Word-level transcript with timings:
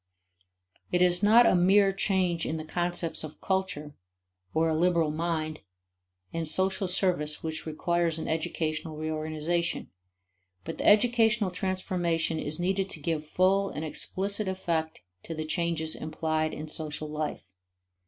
It 0.91 0.99
is 1.03 1.21
not 1.21 1.45
a 1.45 1.53
mere 1.53 1.93
change 1.93 2.47
in 2.47 2.57
the 2.57 2.65
concepts 2.65 3.23
of 3.23 3.39
culture 3.39 3.93
or 4.51 4.67
a 4.67 4.73
liberal 4.75 5.11
mind 5.11 5.59
and 6.33 6.47
social 6.47 6.87
service 6.87 7.43
which 7.43 7.67
requires 7.67 8.17
an 8.17 8.27
educational 8.27 8.97
reorganization; 8.97 9.91
but 10.63 10.79
the 10.79 10.87
educational 10.87 11.51
transformation 11.51 12.39
is 12.39 12.59
needed 12.59 12.89
to 12.89 12.99
give 12.99 13.27
full 13.27 13.69
and 13.69 13.85
explicit 13.85 14.47
effect 14.47 15.01
to 15.21 15.35
the 15.35 15.45
changes 15.45 15.93
implied 15.95 16.51
in 16.51 16.67
social 16.67 17.07
life. 17.07 17.53